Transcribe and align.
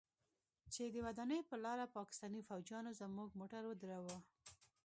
چې 0.73 0.83
د 0.93 0.95
واڼې 1.05 1.39
پر 1.49 1.57
لاره 1.65 1.85
پاکستاني 1.97 2.41
فوجيانو 2.47 2.97
زموږ 3.01 3.29
موټر 3.39 3.63
ودراوه. 3.67 4.17